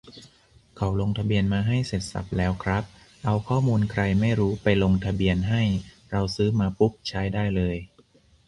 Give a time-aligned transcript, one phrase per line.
[0.77, 2.83] เขาลงทะเบียนมาให้เสร็จสรรพแล้วครับ
[3.25, 5.63] เอาข้อมูลใครไม่รู้ไปลงทะเบียนให้
[6.11, 7.75] เราซื้อมาปุ๊บใช้ได้เลย